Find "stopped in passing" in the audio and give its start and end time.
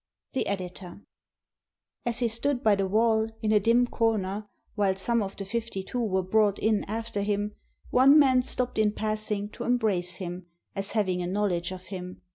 8.41-9.49